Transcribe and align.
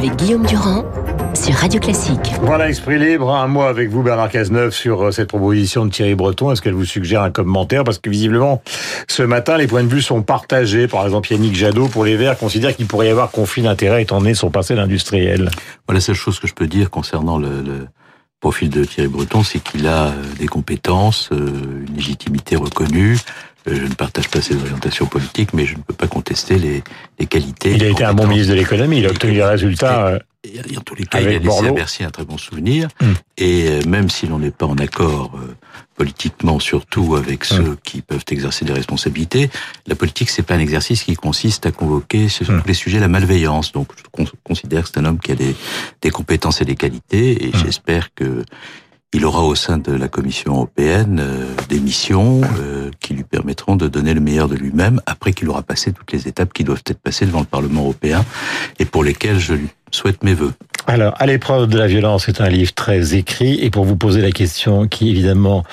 avec 0.00 0.16
Guillaume 0.16 0.46
Durand 0.46 0.86
sur 1.34 1.54
Radio 1.56 1.78
Classique. 1.78 2.32
Voilà, 2.40 2.70
Esprit 2.70 2.98
Libre, 2.98 3.34
un 3.34 3.46
mot 3.48 3.60
avec 3.60 3.90
vous 3.90 4.02
Bernard 4.02 4.30
Cazeneuve 4.30 4.70
sur 4.70 5.02
euh, 5.02 5.10
cette 5.10 5.28
proposition 5.28 5.84
de 5.84 5.90
Thierry 5.90 6.14
Breton. 6.14 6.50
Est-ce 6.50 6.62
qu'elle 6.62 6.72
vous 6.72 6.86
suggère 6.86 7.20
un 7.20 7.30
commentaire? 7.30 7.84
Parce 7.84 7.98
que 7.98 8.08
visiblement, 8.08 8.62
ce 9.08 9.22
matin, 9.22 9.58
les 9.58 9.66
points 9.66 9.84
de 9.84 9.88
vue 9.88 10.00
sont 10.00 10.22
partagés. 10.22 10.88
Par 10.88 11.04
exemple, 11.04 11.30
Yannick 11.30 11.54
Jadot, 11.54 11.88
pour 11.88 12.06
les 12.06 12.16
Verts, 12.16 12.38
considère 12.38 12.74
qu'il 12.74 12.86
pourrait 12.86 13.08
y 13.08 13.10
avoir 13.10 13.30
conflit 13.30 13.62
d'intérêts 13.62 14.00
étant 14.00 14.20
donné 14.20 14.32
son 14.32 14.50
passé 14.50 14.74
d'industriel. 14.74 15.50
Voilà, 15.86 15.98
la 15.98 16.00
seule 16.00 16.14
chose 16.14 16.40
que 16.40 16.46
je 16.46 16.54
peux 16.54 16.66
dire 16.66 16.88
concernant 16.88 17.36
le, 17.36 17.60
le 17.60 17.86
profil 18.40 18.70
de 18.70 18.86
Thierry 18.86 19.08
Breton, 19.08 19.42
c'est 19.42 19.60
qu'il 19.60 19.86
a 19.86 20.06
euh, 20.06 20.12
des 20.38 20.46
compétences, 20.46 21.28
euh, 21.30 21.84
une 21.86 21.94
légitimité 21.94 22.56
reconnue, 22.56 23.18
je 23.66 23.82
ne 23.82 23.94
partage 23.94 24.28
pas 24.28 24.40
ses 24.40 24.56
orientations 24.56 25.06
politiques, 25.06 25.52
mais 25.52 25.66
je 25.66 25.76
ne 25.76 25.82
peux 25.82 25.94
pas 25.94 26.06
contester 26.06 26.58
les, 26.58 26.82
les 27.18 27.26
qualités. 27.26 27.72
Il 27.72 27.84
a 27.84 27.88
été 27.88 28.04
un 28.04 28.14
bon 28.14 28.26
ministre 28.26 28.52
de 28.52 28.58
l'économie, 28.58 28.98
il 28.98 29.06
a 29.06 29.10
obtenu 29.10 29.34
des 29.34 29.44
résultats. 29.44 30.18
Et, 30.42 30.78
en 30.78 30.80
tous 30.80 30.94
les 30.94 31.04
cas, 31.04 31.20
il 31.20 31.28
a 31.28 31.38
laissé 31.38 31.66
à 31.66 31.72
Bercy 31.72 32.04
un 32.04 32.10
très 32.10 32.24
bon 32.24 32.38
souvenir. 32.38 32.88
Mm. 33.00 33.06
Et 33.36 33.68
euh, 33.68 33.80
même 33.86 34.08
si 34.08 34.26
l'on 34.26 34.38
n'est 34.38 34.50
pas 34.50 34.64
en 34.64 34.76
accord 34.78 35.32
euh, 35.34 35.54
politiquement, 35.96 36.58
surtout 36.58 37.14
avec 37.14 37.42
mm. 37.42 37.56
ceux 37.56 37.78
qui 37.84 38.00
peuvent 38.00 38.24
exercer 38.30 38.64
des 38.64 38.72
responsabilités, 38.72 39.50
la 39.86 39.94
politique, 39.94 40.30
c'est 40.30 40.42
pas 40.42 40.54
un 40.54 40.60
exercice 40.60 41.04
qui 41.04 41.14
consiste 41.14 41.66
à 41.66 41.72
convoquer 41.72 42.30
sur 42.30 42.50
mm. 42.50 42.62
tous 42.62 42.68
les 42.68 42.74
sujets 42.74 43.00
la 43.00 43.08
malveillance. 43.08 43.72
Donc, 43.72 43.88
je 44.18 44.30
considère 44.42 44.84
que 44.84 44.88
c'est 44.88 44.98
un 44.98 45.04
homme 45.04 45.20
qui 45.20 45.32
a 45.32 45.34
des, 45.34 45.54
des 46.00 46.10
compétences 46.10 46.62
et 46.62 46.64
des 46.64 46.76
qualités, 46.76 47.46
et 47.46 47.50
j'espère 47.62 48.14
que 48.14 48.42
il 49.12 49.24
aura 49.24 49.42
au 49.42 49.54
sein 49.54 49.78
de 49.78 49.92
la 49.92 50.08
Commission 50.08 50.54
européenne 50.54 51.18
euh, 51.20 51.54
des 51.68 51.80
missions 51.80 52.40
euh, 52.60 52.90
qui 53.00 53.14
lui 53.14 53.24
permettront 53.24 53.76
de 53.76 53.88
donner 53.88 54.14
le 54.14 54.20
meilleur 54.20 54.48
de 54.48 54.54
lui-même 54.54 55.00
après 55.06 55.32
qu'il 55.32 55.48
aura 55.48 55.62
passé 55.62 55.92
toutes 55.92 56.12
les 56.12 56.28
étapes 56.28 56.52
qui 56.52 56.62
doivent 56.62 56.82
être 56.86 57.00
passées 57.00 57.26
devant 57.26 57.40
le 57.40 57.46
Parlement 57.46 57.82
européen 57.82 58.24
et 58.78 58.84
pour 58.84 59.02
lesquelles 59.02 59.38
je 59.38 59.54
souhaite 59.90 60.22
mes 60.22 60.34
voeux. 60.34 60.52
Alors, 60.86 61.14
à 61.18 61.26
l'épreuve 61.26 61.68
de 61.68 61.78
la 61.78 61.86
violence, 61.86 62.24
c'est 62.26 62.40
un 62.40 62.48
livre 62.48 62.72
très 62.72 63.14
écrit. 63.14 63.58
Et 63.62 63.70
pour 63.70 63.84
vous 63.84 63.96
poser 63.96 64.20
la 64.20 64.30
question 64.30 64.86
qui, 64.86 65.10
évidemment, 65.10 65.64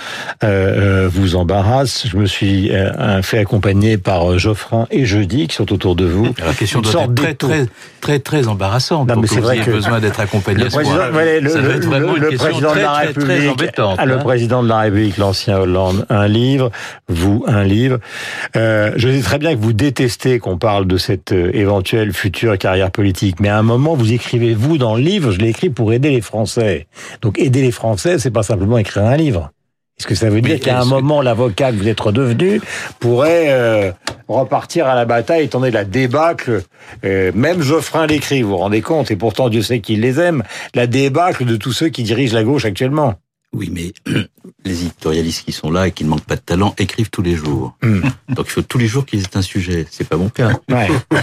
euh, 0.43 1.05
euh 1.05 1.09
vous 1.09 1.35
embarrasse, 1.35 2.07
je 2.07 2.17
me 2.17 2.25
suis 2.25 2.71
euh, 2.71 3.21
fait 3.21 3.39
accompagner 3.39 3.97
par 3.97 4.31
euh, 4.31 4.37
Geoffrin 4.37 4.87
et 4.91 5.05
Jeudi, 5.05 5.47
qui 5.47 5.55
sont 5.55 5.71
autour 5.71 5.95
de 5.95 6.05
vous. 6.05 6.27
la 6.45 6.53
question 6.53 6.81
doit 6.81 7.03
être 7.03 7.13
très, 7.15 7.33
très, 7.35 7.65
très, 8.01 8.19
très 8.19 8.47
embarrassante. 8.47 9.07
Non, 9.07 9.15
mais 9.15 9.27
c'est 9.27 9.39
vrai 9.39 9.59
que 9.59 9.71
besoin 9.71 9.99
d'être 9.99 10.19
accompagné. 10.19 10.65
Le 10.65 10.69
président, 10.69 10.97
le, 10.97 11.79
vraiment 11.79 12.13
le, 12.13 12.31
une 12.31 12.37
président 12.37 12.69
très, 12.69 12.79
de 12.79 12.85
la 12.85 12.93
République, 12.93 13.51
embêtante, 13.51 14.05
le 14.05 14.13
hein. 14.13 14.17
président 14.17 14.63
de 14.63 14.67
la 14.67 14.79
République, 14.79 15.17
l'ancien 15.17 15.57
Hollande, 15.57 16.05
un 16.09 16.27
livre, 16.27 16.71
vous 17.07 17.43
un 17.47 17.63
livre. 17.63 17.99
Euh, 18.55 18.91
je 18.97 19.09
sais 19.09 19.21
très 19.21 19.37
bien 19.37 19.55
que 19.55 19.59
vous 19.59 19.73
détestez 19.73 20.39
qu'on 20.39 20.57
parle 20.57 20.85
de 20.85 20.97
cette 20.97 21.31
éventuelle 21.31 22.13
future 22.13 22.57
carrière 22.57 22.91
politique, 22.91 23.39
mais 23.39 23.49
à 23.49 23.57
un 23.57 23.63
moment, 23.63 23.95
vous 23.95 24.11
écrivez 24.11 24.53
vous 24.53 24.77
dans 24.77 24.96
le 24.97 25.03
livre, 25.03 25.31
je 25.31 25.39
l'ai 25.39 25.49
écrit 25.49 25.69
pour 25.69 25.93
aider 25.93 26.09
les 26.09 26.21
Français. 26.21 26.87
Donc 27.21 27.39
aider 27.39 27.61
les 27.61 27.71
Français, 27.71 28.19
c'est 28.19 28.31
pas 28.31 28.43
simplement 28.43 28.77
écrire 28.77 29.05
un 29.05 29.17
livre. 29.17 29.51
Est-ce 29.97 30.05
que 30.05 30.13
ça 30.13 30.29
veut 30.29 30.41
dire 30.41 30.59
qu'à 30.59 30.79
un 30.79 30.85
moment, 30.85 31.23
l'avocat 31.23 31.71
que 31.71 31.77
vous 31.77 31.87
êtes 31.87 31.99
redevenu 31.99 32.61
pourrait 32.99 33.47
euh, 33.49 33.91
repartir 34.27 34.85
à 34.85 34.93
la 34.93 35.05
bataille, 35.05 35.45
étant 35.45 35.59
donné 35.59 35.71
la 35.71 35.85
débâcle, 35.85 36.61
euh, 37.03 37.31
même 37.33 37.61
Geoffrin 37.61 38.05
l'écrit, 38.05 38.43
vous 38.43 38.49
vous 38.49 38.57
rendez 38.57 38.81
compte, 38.81 39.09
et 39.09 39.15
pourtant 39.15 39.49
Dieu 39.49 39.63
sait 39.63 39.79
qu'il 39.79 40.01
les 40.01 40.19
aime, 40.19 40.43
la 40.75 40.85
débâcle 40.85 41.45
de 41.45 41.55
tous 41.55 41.71
ceux 41.71 41.89
qui 41.89 42.03
dirigent 42.03 42.35
la 42.35 42.43
gauche 42.43 42.65
actuellement? 42.65 43.15
Oui, 43.57 43.71
mais 43.73 43.93
les 44.65 44.81
éditorialistes 44.81 45.45
qui 45.45 45.51
sont 45.51 45.71
là 45.71 45.87
et 45.87 45.91
qui 45.91 46.03
ne 46.03 46.09
manquent 46.09 46.25
pas 46.25 46.35
de 46.35 46.41
talent 46.41 46.73
écrivent 46.77 47.09
tous 47.09 47.21
les 47.21 47.35
jours. 47.35 47.75
Hmm. 47.81 48.01
Donc 48.29 48.45
il 48.47 48.51
faut 48.51 48.61
tous 48.61 48.77
les 48.77 48.87
jours 48.87 49.05
qu'ils 49.05 49.21
aient 49.21 49.37
un 49.37 49.41
sujet. 49.41 49.87
C'est 49.89 50.07
pas 50.07 50.17
mon 50.17 50.29
cas. 50.29 50.51
Ouais. 50.69 50.87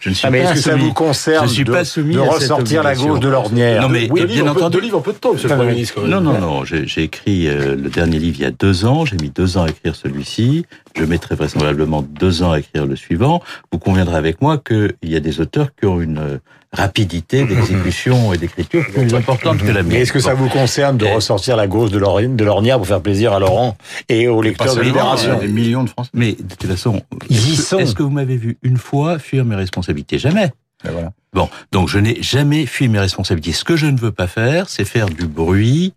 je 0.00 0.08
ne 0.10 0.14
suis 0.14 0.26
ah, 0.26 0.30
mais 0.30 0.40
est-ce 0.40 0.54
que 0.54 0.60
ça 0.60 0.76
vous 0.76 0.92
concerne 0.92 1.48
je 1.48 1.52
suis 1.52 1.64
de, 1.64 1.72
pas 1.72 1.84
soumis 1.84 2.14
de 2.14 2.20
ressortir 2.20 2.82
la 2.82 2.94
gauche 2.94 3.20
de 3.20 3.28
l'ornière 3.28 3.82
Non, 3.82 3.88
mais 3.88 4.08
oui, 4.10 4.24
bien 4.26 4.46
entendu. 4.46 4.76
Deux 4.76 4.82
livres 4.82 4.98
en 4.98 5.02
peu 5.02 5.12
de 5.12 5.18
temps, 5.18 5.32
Monsieur 5.32 5.48
le 5.48 5.56
Premier 5.56 5.72
ministre. 5.72 6.06
Non, 6.06 6.20
non, 6.20 6.38
non. 6.38 6.64
J'ai 6.64 7.02
écrit 7.02 7.48
euh, 7.48 7.76
le 7.76 7.90
dernier 7.90 8.18
livre 8.18 8.36
il 8.38 8.42
y 8.42 8.46
a 8.46 8.50
deux 8.50 8.84
ans. 8.84 9.04
J'ai 9.04 9.16
mis 9.16 9.30
deux 9.30 9.58
ans 9.58 9.64
à 9.64 9.68
écrire 9.68 9.96
celui-ci. 9.96 10.66
Je 10.96 11.04
mettrai 11.04 11.34
vraisemblablement 11.34 12.02
deux 12.02 12.42
ans 12.42 12.52
à 12.52 12.60
écrire 12.60 12.86
le 12.86 12.96
suivant. 12.96 13.42
Vous 13.72 13.78
conviendrez 13.78 14.16
avec 14.16 14.40
moi 14.40 14.58
qu'il 14.58 14.94
y 15.02 15.16
a 15.16 15.20
des 15.20 15.40
auteurs 15.40 15.68
qui 15.74 15.86
ont 15.86 16.00
une 16.00 16.18
euh, 16.18 16.38
rapidité 16.72 17.44
d'exécution 17.46 18.32
et 18.32 18.38
d'écriture 18.38 18.84
plus 18.86 19.14
importante 19.14 19.58
que 19.58 19.70
la 19.70 19.82
mienne. 19.82 20.02
Est-ce 20.02 20.12
que 20.12 20.20
ça 20.20 20.34
vous 20.34 20.48
concerne 20.48 20.96
de 20.96 21.06
ressortir 21.06 21.56
la 21.56 21.66
gauche 21.66 21.90
de 21.90 21.98
l'ornière 22.44 22.76
pour 22.76 22.86
faire 22.86 23.00
plaisir 23.00 23.32
à 23.32 23.38
Laurent 23.38 23.76
et 24.08 24.28
aux 24.28 24.42
lecteurs 24.42 24.76
de 24.76 24.82
Libération 24.82 25.38
Des 25.38 25.48
millions 25.48 25.84
de 25.84 25.90
Français. 25.90 26.10
Mais 26.14 26.32
de 26.32 26.54
toute 26.54 26.70
façon, 26.70 27.02
est-ce 27.30 27.94
que 27.94 28.02
vous 28.02 28.10
m'avez 28.10 28.36
vu 28.36 28.58
une 28.62 28.76
fois 28.76 29.18
fuir 29.18 29.44
mes 29.44 29.56
responsabilités? 29.56 30.18
Jamais. 30.18 30.52
Ben 30.84 30.92
voilà. 30.92 31.12
Bon, 31.32 31.48
donc 31.72 31.88
je 31.88 31.98
n'ai 31.98 32.22
jamais 32.22 32.66
fui 32.66 32.88
mes 32.88 32.98
responsabilités. 32.98 33.52
Ce 33.52 33.64
que 33.64 33.74
je 33.74 33.86
ne 33.86 33.98
veux 33.98 34.12
pas 34.12 34.28
faire, 34.28 34.68
c'est 34.68 34.84
faire 34.84 35.08
du 35.08 35.26
bruit 35.26 35.94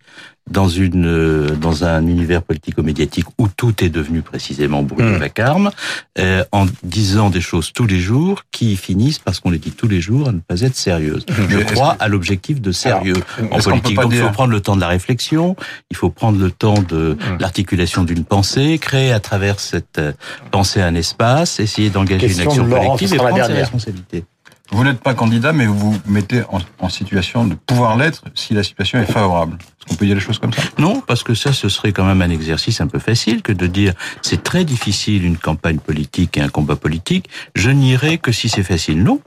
dans 0.49 0.67
une 0.67 1.05
euh, 1.05 1.55
dans 1.55 1.83
un 1.83 2.05
univers 2.07 2.41
politico-médiatique 2.41 3.25
où 3.37 3.47
tout 3.47 3.83
est 3.83 3.89
devenu 3.89 4.21
précisément 4.21 4.83
bruit 4.83 5.05
et 5.05 5.09
hmm. 5.09 5.17
vacarme, 5.17 5.71
euh, 6.19 6.43
en 6.51 6.65
disant 6.83 7.29
des 7.29 7.41
choses 7.41 7.73
tous 7.73 7.85
les 7.85 7.99
jours 7.99 8.43
qui 8.51 8.75
finissent 8.75 9.19
parce 9.19 9.39
qu'on 9.39 9.49
les 9.49 9.57
dit 9.57 9.71
tous 9.71 9.87
les 9.87 10.01
jours 10.01 10.29
à 10.29 10.31
ne 10.31 10.39
pas 10.39 10.61
être 10.61 10.75
sérieuses. 10.75 11.25
Hmm. 11.29 11.49
Je 11.49 11.59
crois 11.59 11.95
à 11.99 12.07
l'objectif 12.07 12.61
de 12.61 12.71
sérieux 12.71 13.15
en 13.51 13.59
politique. 13.59 13.95
Donc 13.95 14.13
il 14.13 14.19
faut 14.19 14.29
prendre 14.29 14.51
le 14.51 14.61
temps 14.61 14.75
de 14.75 14.81
la 14.81 14.87
réflexion, 14.87 15.55
il 15.91 15.97
faut 15.97 16.09
prendre 16.09 16.39
le 16.39 16.51
temps 16.51 16.81
de 16.81 17.17
hmm. 17.19 17.37
l'articulation 17.39 18.03
d'une 18.03 18.23
pensée, 18.23 18.77
créer 18.77 19.11
à 19.11 19.19
travers 19.19 19.59
cette 19.59 19.99
euh, 19.99 20.13
pensée 20.51 20.81
un 20.81 20.95
espace, 20.95 21.59
essayer 21.59 21.89
d'engager 21.89 22.31
une 22.31 22.39
action 22.39 22.67
collective 22.67 23.13
et 23.13 23.17
prendre 23.17 23.45
ses 23.45 23.53
responsabilités. 23.53 24.23
Vous 24.71 24.83
n'êtes 24.83 24.99
pas 24.99 25.13
candidat, 25.13 25.53
mais 25.53 25.65
vous 25.65 25.93
vous 25.93 25.99
mettez 26.05 26.43
en, 26.79 26.89
situation 26.89 27.45
de 27.45 27.55
pouvoir 27.55 27.97
l'être 27.97 28.23
si 28.35 28.53
la 28.53 28.63
situation 28.63 28.99
est 28.99 29.05
favorable. 29.05 29.57
Est-ce 29.59 29.85
qu'on 29.87 29.95
peut 29.95 30.05
dire 30.05 30.15
les 30.15 30.21
choses 30.21 30.39
comme 30.39 30.53
ça? 30.53 30.61
Non, 30.77 31.01
parce 31.01 31.23
que 31.23 31.33
ça, 31.33 31.53
ce 31.53 31.69
serait 31.69 31.93
quand 31.93 32.05
même 32.05 32.21
un 32.21 32.29
exercice 32.29 32.81
un 32.81 32.87
peu 32.87 32.99
facile 32.99 33.41
que 33.41 33.53
de 33.53 33.67
dire 33.67 33.93
c'est 34.21 34.43
très 34.43 34.65
difficile 34.65 35.25
une 35.25 35.37
campagne 35.37 35.79
politique 35.79 36.37
et 36.37 36.41
un 36.41 36.49
combat 36.49 36.75
politique. 36.75 37.29
Je 37.55 37.69
n'irai 37.69 38.17
que 38.17 38.31
si 38.31 38.49
c'est 38.49 38.63
facile. 38.63 39.03
Non, 39.03 39.21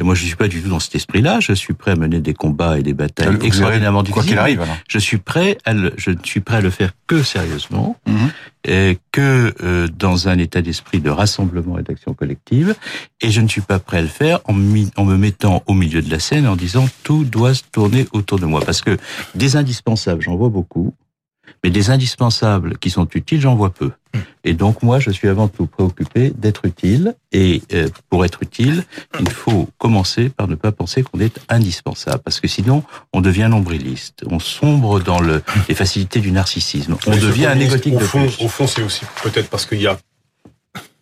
moi, 0.00 0.14
je 0.14 0.24
suis 0.24 0.36
pas 0.36 0.48
du 0.48 0.62
tout 0.62 0.68
dans 0.68 0.80
cet 0.80 0.94
esprit-là. 0.94 1.40
Je 1.40 1.52
suis 1.52 1.74
prêt 1.74 1.92
à 1.92 1.96
mener 1.96 2.20
des 2.20 2.34
combats 2.34 2.78
et 2.78 2.82
des 2.82 2.94
batailles 2.94 3.38
extraordinairement 3.42 4.02
difficiles. 4.02 4.22
Quoi 4.22 4.30
qu'il 4.30 4.38
arrive, 4.38 4.60
alors. 4.60 4.76
Je 4.88 4.98
suis 4.98 5.18
prêt 5.18 5.58
à 5.64 5.72
le, 5.72 5.92
je 5.96 6.10
ne 6.10 6.18
suis 6.22 6.40
prêt 6.40 6.56
à 6.56 6.60
le 6.60 6.70
faire 6.70 6.92
que 7.06 7.22
sérieusement, 7.22 7.96
mhm. 8.06 8.30
et 8.64 8.98
que 9.12 9.54
euh, 9.62 9.88
dans 9.88 10.28
un 10.28 10.38
état 10.38 10.62
d'esprit 10.62 11.00
de 11.00 11.10
rassemblement 11.10 11.78
et 11.78 11.82
d'action 11.82 12.14
collective. 12.14 12.74
Et 13.20 13.30
je 13.30 13.40
ne 13.40 13.48
suis 13.48 13.60
pas 13.60 13.78
prêt 13.78 13.98
à 13.98 14.02
le 14.02 14.08
faire 14.08 14.40
en, 14.44 14.54
en 14.54 15.04
me 15.04 15.16
mettant 15.16 15.62
au 15.66 15.74
milieu 15.74 16.02
de 16.02 16.10
la 16.10 16.18
scène 16.18 16.46
en 16.46 16.56
disant 16.56 16.88
tout 17.02 17.24
doit 17.24 17.54
se 17.54 17.62
tourner 17.70 18.06
autour 18.12 18.38
de 18.38 18.46
moi. 18.46 18.60
Parce 18.60 18.82
que 18.82 18.96
des 19.34 19.56
indispensables, 19.56 20.22
j'en 20.22 20.36
vois 20.36 20.50
beaucoup. 20.50 20.94
Mais 21.64 21.70
des 21.70 21.90
indispensables 21.90 22.78
qui 22.78 22.90
sont 22.90 23.08
utiles, 23.14 23.40
j'en 23.40 23.56
vois 23.56 23.70
peu. 23.70 23.90
Et 24.44 24.54
donc 24.54 24.82
moi, 24.82 24.98
je 24.98 25.10
suis 25.10 25.28
avant 25.28 25.48
tout 25.48 25.66
préoccupé 25.66 26.32
d'être 26.36 26.64
utile. 26.64 27.14
Et 27.32 27.62
euh, 27.72 27.88
pour 28.08 28.24
être 28.24 28.42
utile, 28.42 28.84
il 29.20 29.30
faut 29.30 29.68
commencer 29.78 30.28
par 30.30 30.48
ne 30.48 30.54
pas 30.54 30.72
penser 30.72 31.02
qu'on 31.02 31.20
est 31.20 31.38
indispensable, 31.48 32.20
parce 32.24 32.40
que 32.40 32.48
sinon, 32.48 32.82
on 33.12 33.20
devient 33.20 33.48
nombriliste. 33.50 34.24
On 34.30 34.38
sombre 34.38 35.00
dans 35.00 35.20
le, 35.20 35.42
les 35.68 35.74
facilités 35.74 36.20
du 36.20 36.32
narcissisme. 36.32 36.96
On 37.06 37.16
devient 37.16 37.46
un 37.46 37.58
égotique 37.58 37.94
au 37.94 38.00
fond, 38.00 38.26
Au 38.40 38.48
fond, 38.48 38.66
c'est 38.66 38.82
aussi 38.82 39.02
peut-être 39.22 39.48
parce 39.48 39.66
qu'il 39.66 39.82
y 39.82 39.86
a 39.86 39.98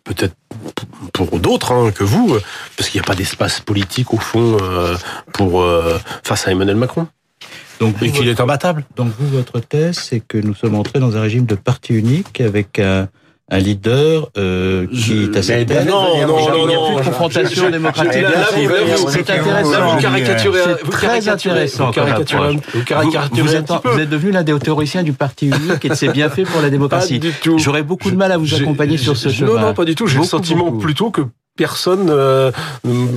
peut-être 0.03 0.35
pour 1.13 1.39
d'autres 1.39 1.71
hein, 1.73 1.91
que 1.91 2.03
vous, 2.03 2.37
parce 2.75 2.89
qu'il 2.89 2.99
n'y 2.99 3.05
a 3.05 3.07
pas 3.07 3.15
d'espace 3.15 3.59
politique 3.59 4.13
au 4.13 4.17
fond 4.17 4.57
euh, 4.61 4.95
pour 5.33 5.61
euh, 5.61 5.99
face 6.23 6.47
à 6.47 6.51
Emmanuel 6.51 6.77
Macron. 6.77 7.07
Donc, 7.79 7.95
et 8.01 8.11
qu'il 8.11 8.27
est 8.27 8.39
imbattable. 8.39 8.85
Donc 8.95 9.11
vous, 9.19 9.27
votre 9.27 9.59
thèse, 9.59 9.97
c'est 9.97 10.19
que 10.19 10.37
nous 10.37 10.55
sommes 10.55 10.75
entrés 10.75 10.99
dans 10.99 11.15
un 11.17 11.21
régime 11.21 11.45
de 11.45 11.55
parti 11.55 11.93
unique 11.93 12.41
avec 12.41 12.79
un, 12.79 13.07
un 13.49 13.59
leader 13.59 14.29
euh, 14.37 14.87
qui 14.87 15.23
est 15.23 15.37
assez 15.37 15.63
ben, 15.63 15.87
non, 15.87 16.25
non, 16.27 16.27
non, 16.27 16.63
il 16.63 16.67
n'y 16.67 16.75
a 16.75 16.85
plus 16.85 16.95
de 16.95 17.09
confrontation 17.09 17.69
démocratique. 17.69 18.25
C'est 19.09 19.29
intéressant. 19.29 19.95
Vous 19.95 20.01
caricaturez, 20.01 20.59
très 20.91 21.29
intéressant. 21.29 21.85
Vous 21.87 21.93
caricaturez, 21.93 22.59
vous, 23.31 23.55
êtes, 23.55 23.71
vous 23.83 23.99
êtes 23.99 24.09
devenu 24.09 24.31
l'un 24.31 24.43
des 24.43 24.57
théoriciens 24.59 25.03
du 25.03 25.13
parti 25.13 25.47
unique 25.47 25.85
et 25.85 25.95
c'est 25.95 26.09
bien 26.09 26.29
fait 26.29 26.43
pour 26.43 26.61
la 26.61 26.69
démocratie. 26.69 27.21
J'aurais 27.57 27.83
beaucoup 27.83 28.11
de 28.11 28.17
mal 28.17 28.31
à 28.31 28.37
vous 28.37 28.53
accompagner 28.53 28.97
sur 28.97 29.15
ce 29.15 29.29
chemin. 29.29 29.53
Non, 29.53 29.59
non, 29.59 29.73
pas 29.73 29.85
du 29.85 29.95
tout. 29.95 30.07
J'ai 30.07 30.17
le 30.17 30.25
sentiment 30.25 30.71
plutôt 30.71 31.11
que 31.11 31.21
personne, 31.57 32.07
euh, 32.09 32.51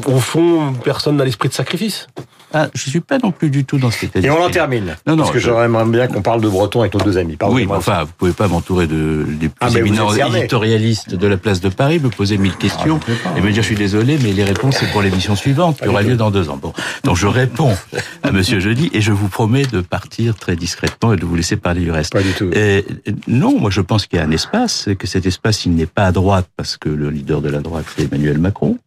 au 0.06 0.18
fond, 0.18 0.72
personne 0.84 1.16
n'a 1.16 1.24
l'esprit 1.24 1.48
de 1.48 1.54
sacrifice. 1.54 2.08
Ah, 2.52 2.68
je 2.74 2.90
suis 2.90 3.00
pas 3.00 3.18
non 3.18 3.30
plus 3.30 3.48
du 3.48 3.64
tout 3.64 3.78
dans 3.78 3.90
cet 3.90 4.16
état 4.16 4.26
Et 4.26 4.30
on 4.30 4.42
en 4.42 4.50
termine. 4.50 4.96
Non, 5.06 5.14
non. 5.14 5.18
Parce 5.18 5.30
que 5.30 5.38
j'aimerais 5.38 5.84
bien 5.84 6.08
qu'on 6.08 6.22
parle 6.22 6.40
de 6.40 6.48
Breton 6.48 6.80
avec 6.80 6.94
nos 6.94 7.00
deux 7.00 7.16
amis. 7.16 7.36
Oui, 7.48 7.66
mais 7.66 7.74
enfin, 7.74 8.04
vous 8.04 8.12
pouvez 8.18 8.32
pas 8.32 8.48
m'entourer 8.48 8.86
de, 8.88 9.24
des 9.28 9.48
plus 9.48 9.56
ah, 9.60 9.78
éminents 9.78 10.12
éditorialistes 10.12 11.14
de 11.14 11.26
la 11.26 11.36
place 11.36 11.60
de 11.60 11.68
Paris, 11.68 12.00
me 12.00 12.08
poser 12.08 12.38
mille 12.38 12.56
questions 12.56 12.98
ah, 13.08 13.38
et 13.38 13.40
me 13.40 13.52
dire 13.52 13.62
je 13.62 13.68
suis 13.68 13.76
désolé, 13.76 14.18
mais 14.22 14.32
les 14.32 14.42
réponses 14.42 14.78
c'est 14.80 14.90
pour 14.90 15.02
l'émission 15.02 15.36
suivante 15.36 15.80
qui 15.80 15.88
aura 15.88 16.02
lieu 16.02 16.16
dans 16.16 16.30
deux 16.30 16.48
ans. 16.50 16.58
Bon, 16.60 16.72
donc 17.04 17.16
je 17.16 17.26
réponds 17.26 17.76
à 18.22 18.32
Monsieur 18.32 18.58
Jeudi 18.58 18.90
et 18.92 19.00
je 19.00 19.12
vous 19.12 19.28
promets 19.28 19.64
de 19.64 19.80
partir 19.80 20.34
très 20.34 20.56
discrètement 20.56 21.12
et 21.12 21.16
de 21.16 21.24
vous 21.24 21.36
laisser 21.36 21.56
parler 21.56 21.82
du 21.82 21.90
reste. 21.90 22.12
Pas 22.12 22.22
du 22.22 22.32
tout. 22.32 22.50
Et, 22.52 22.84
non, 23.28 23.58
moi 23.58 23.70
je 23.70 23.80
pense 23.80 24.06
qu'il 24.06 24.18
y 24.18 24.22
a 24.22 24.24
un 24.24 24.30
espace, 24.30 24.88
que 24.98 25.06
cet 25.06 25.26
espace 25.26 25.66
il 25.66 25.74
n'est 25.74 25.86
pas 25.86 26.06
à 26.06 26.12
droite 26.12 26.48
parce 26.56 26.76
que 26.76 26.88
le 26.88 27.10
leader 27.10 27.40
de 27.42 27.48
la 27.48 27.60
droite 27.60 27.84
c'est 27.96 28.04
Emmanuel 28.04 28.29
Macron 28.38 28.78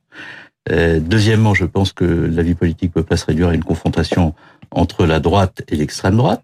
deuxièmement, 0.69 1.53
je 1.53 1.65
pense 1.65 1.91
que 1.91 2.05
la 2.05 2.41
vie 2.41 2.55
politique 2.55 2.95
ne 2.95 3.01
peut 3.01 3.07
pas 3.07 3.17
se 3.17 3.25
réduire 3.25 3.49
à 3.49 3.53
une 3.53 3.65
confrontation 3.65 4.33
entre 4.71 5.05
la 5.05 5.19
droite 5.19 5.61
et 5.67 5.75
l'extrême 5.75 6.15
droite. 6.15 6.43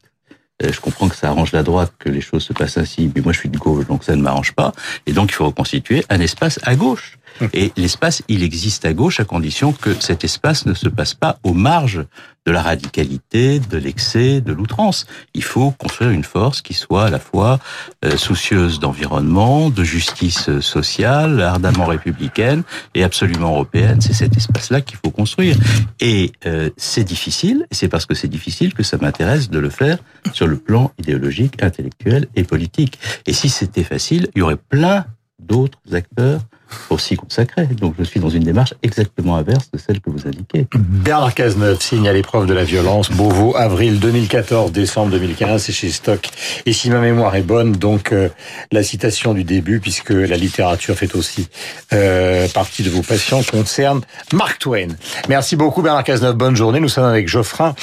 Euh, 0.61 0.71
je 0.71 0.79
comprends 0.81 1.07
que 1.07 1.15
ça 1.15 1.29
arrange 1.29 1.51
la 1.51 1.63
droite 1.63 1.93
que 1.99 2.09
les 2.09 2.21
choses 2.21 2.43
se 2.43 2.53
passent 2.53 2.77
ainsi, 2.77 3.11
mais 3.15 3.21
moi 3.21 3.31
je 3.31 3.39
suis 3.39 3.49
de 3.49 3.57
gauche, 3.57 3.87
donc 3.87 4.03
ça 4.03 4.15
ne 4.15 4.21
m'arrange 4.21 4.53
pas. 4.53 4.73
Et 5.05 5.13
donc 5.13 5.29
il 5.31 5.33
faut 5.33 5.45
reconstituer 5.45 6.03
un 6.09 6.19
espace 6.19 6.59
à 6.63 6.75
gauche. 6.75 7.17
Et 7.53 7.71
l'espace, 7.77 8.21
il 8.27 8.43
existe 8.43 8.85
à 8.85 8.93
gauche 8.93 9.19
à 9.19 9.25
condition 9.25 9.71
que 9.71 9.93
cet 9.99 10.23
espace 10.23 10.65
ne 10.65 10.73
se 10.73 10.89
passe 10.89 11.13
pas 11.13 11.37
aux 11.43 11.53
marges 11.53 12.05
de 12.45 12.51
la 12.51 12.61
radicalité, 12.61 13.59
de 13.59 13.77
l'excès, 13.77 14.41
de 14.41 14.51
l'outrance. 14.53 15.05
Il 15.33 15.43
faut 15.43 15.71
construire 15.71 16.09
une 16.09 16.23
force 16.23 16.61
qui 16.61 16.73
soit 16.73 17.05
à 17.05 17.09
la 17.09 17.19
fois 17.19 17.59
euh, 18.03 18.17
soucieuse 18.17 18.79
d'environnement, 18.79 19.69
de 19.69 19.83
justice 19.83 20.59
sociale, 20.59 21.41
ardemment 21.41 21.85
républicaine 21.85 22.63
et 22.95 23.03
absolument 23.03 23.51
européenne. 23.51 24.01
C'est 24.01 24.13
cet 24.13 24.35
espace-là 24.35 24.81
qu'il 24.81 24.97
faut 24.97 25.11
construire. 25.11 25.57
Et 25.99 26.31
euh, 26.45 26.69
c'est 26.77 27.03
difficile, 27.03 27.67
et 27.71 27.75
c'est 27.75 27.89
parce 27.89 28.05
que 28.05 28.15
c'est 28.15 28.27
difficile 28.27 28.73
que 28.73 28.83
ça 28.83 28.97
m'intéresse 28.97 29.49
de 29.49 29.59
le 29.59 29.69
faire 29.69 29.99
sur 30.33 30.47
le 30.47 30.57
plan 30.57 30.91
idéologique, 30.97 31.61
intellectuel 31.61 32.27
et 32.35 32.43
politique. 32.43 32.99
Et 33.27 33.33
si 33.33 33.49
c'était 33.49 33.83
facile, 33.83 34.29
il 34.35 34.39
y 34.39 34.41
aurait 34.41 34.57
plein 34.57 35.05
d'autres 35.39 35.79
acteurs 35.93 36.41
pour 36.87 36.99
s'y 36.99 37.15
consacrer. 37.15 37.65
Donc 37.65 37.95
je 37.97 38.03
suis 38.03 38.19
dans 38.19 38.29
une 38.29 38.43
démarche 38.43 38.73
exactement 38.83 39.35
inverse 39.35 39.69
de 39.71 39.79
celle 39.79 39.99
que 39.99 40.09
vous 40.09 40.27
indiquez. 40.27 40.67
Bernard 40.75 41.33
Cazeneuve 41.33 41.81
signe 41.81 42.07
à 42.07 42.13
l'épreuve 42.13 42.45
de 42.45 42.53
la 42.53 42.63
violence, 42.63 43.11
Beauvau, 43.11 43.55
avril 43.55 43.99
2014, 43.99 44.71
décembre 44.71 45.11
2015, 45.11 45.63
c'est 45.63 45.71
chez 45.71 45.89
Stock. 45.89 46.29
Et 46.65 46.73
si 46.73 46.89
ma 46.89 46.99
mémoire 46.99 47.35
est 47.35 47.41
bonne, 47.41 47.73
donc 47.73 48.11
euh, 48.11 48.29
la 48.71 48.83
citation 48.83 49.33
du 49.33 49.43
début, 49.43 49.79
puisque 49.79 50.11
la 50.11 50.37
littérature 50.37 50.95
fait 50.95 51.15
aussi 51.15 51.47
euh, 51.93 52.47
partie 52.49 52.83
de 52.83 52.89
vos 52.89 53.01
passions, 53.01 53.43
concerne 53.43 54.01
Mark 54.33 54.59
Twain. 54.59 54.89
Merci 55.27 55.55
beaucoup 55.55 55.81
Bernard 55.81 56.03
Cazeneuve, 56.03 56.35
bonne 56.35 56.55
journée. 56.55 56.79
Nous 56.79 56.89
sommes 56.89 57.05
avec 57.05 57.27
Geoffrin 57.27 57.75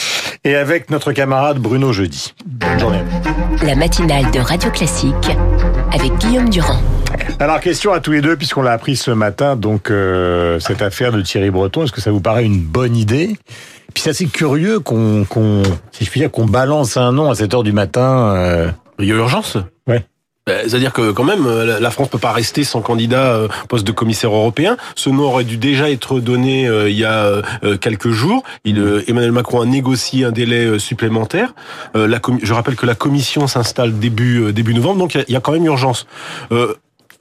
et 0.44 0.54
avec 0.54 0.90
notre 0.90 1.12
camarade 1.12 1.58
Bruno 1.58 1.92
Jeudi. 1.92 2.34
Bonne 2.46 2.78
journée. 2.78 3.02
La 3.62 3.74
matinale 3.74 4.30
de 4.30 4.40
Radio 4.40 4.70
Classique 4.70 5.30
avec 5.92 6.16
Guillaume 6.18 6.48
Durand. 6.50 6.80
Alors 7.38 7.60
question 7.60 7.92
à 7.92 8.00
tous 8.00 8.12
les 8.12 8.22
deux, 8.22 8.34
puisqu'on 8.36 8.62
l'a 8.62 8.72
appris 8.72 8.96
ce 8.96 9.10
matin, 9.10 9.56
donc 9.56 9.90
euh, 9.90 10.58
cette 10.58 10.80
affaire 10.80 11.12
de 11.12 11.20
Thierry 11.20 11.50
Breton, 11.50 11.84
est-ce 11.84 11.92
que 11.92 12.00
ça 12.00 12.10
vous 12.10 12.20
paraît 12.20 12.44
une 12.44 12.60
bonne 12.60 12.96
idée? 12.96 13.36
Puis 13.92 14.02
c'est 14.02 14.10
assez 14.10 14.26
curieux 14.26 14.80
qu'on, 14.80 15.24
qu'on, 15.24 15.62
si 15.92 16.06
je 16.06 16.10
puis 16.10 16.20
dire, 16.20 16.30
qu'on 16.30 16.46
balance 16.46 16.96
un 16.96 17.12
nom 17.12 17.30
à 17.30 17.34
cette 17.34 17.52
heure 17.52 17.62
du 17.62 17.72
matin. 17.72 18.34
Euh... 18.34 18.70
Il 18.98 19.06
y 19.06 19.12
a 19.12 19.16
urgence? 19.16 19.58
Ouais. 19.86 20.06
Ben, 20.46 20.66
c'est-à-dire 20.66 20.94
que 20.94 21.10
quand 21.10 21.24
même, 21.24 21.44
euh, 21.46 21.78
la 21.78 21.90
France 21.90 22.08
peut 22.08 22.18
pas 22.18 22.32
rester 22.32 22.64
sans 22.64 22.80
candidat 22.80 23.34
euh, 23.34 23.48
poste 23.68 23.86
de 23.86 23.92
commissaire 23.92 24.32
européen. 24.32 24.78
Ce 24.94 25.10
nom 25.10 25.24
aurait 25.24 25.44
dû 25.44 25.58
déjà 25.58 25.90
être 25.90 26.20
donné 26.20 26.66
il 26.88 26.96
y 26.96 27.04
a 27.04 27.42
quelques 27.82 28.10
jours. 28.10 28.44
Il, 28.64 28.78
Emmanuel 29.08 29.32
Macron 29.32 29.60
a 29.60 29.66
négocié 29.66 30.24
un 30.24 30.32
délai 30.32 30.78
supplémentaire. 30.78 31.54
La, 31.94 32.18
je 32.42 32.52
rappelle 32.54 32.76
que 32.76 32.86
la 32.86 32.94
commission 32.94 33.46
s'installe 33.46 33.98
début 33.98 34.54
début 34.54 34.72
novembre, 34.72 35.00
donc 35.00 35.14
il 35.14 35.24
y, 35.28 35.32
y, 35.32 35.36
a 35.36 35.40
quand 35.40 35.52
même 35.52 35.66
urgence 35.66 36.06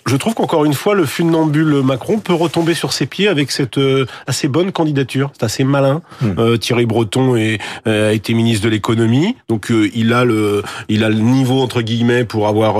je 0.07 0.15
trouve 0.17 0.35
qu'encore 0.35 0.65
une 0.65 0.75
fois, 0.75 0.93
le 0.93 1.05
funambule 1.05 1.81
Macron 1.81 2.19
peut 2.19 2.33
retomber 2.33 2.75
sur 2.75 2.93
ses 2.93 3.07
pieds 3.07 3.27
avec 3.27 3.49
cette 3.49 3.79
euh, 3.79 4.05
assez 4.27 4.47
bonne 4.47 4.71
candidature. 4.71 5.31
C'est 5.33 5.45
assez 5.45 5.63
malin. 5.63 6.03
Hmm. 6.21 6.33
Euh, 6.37 6.57
Thierry 6.57 6.85
Breton 6.85 7.35
est, 7.35 7.59
euh, 7.87 8.09
a 8.09 8.13
été 8.13 8.35
ministre 8.35 8.63
de 8.65 8.69
l'économie, 8.69 9.35
donc 9.49 9.71
il 9.93 10.13
a 10.13 10.23
le, 10.23 10.61
il 10.89 11.03
a 11.03 11.09
le 11.09 11.15
niveau 11.15 11.59
entre 11.59 11.81
guillemets 11.81 12.23
pour 12.23 12.47
avoir 12.47 12.75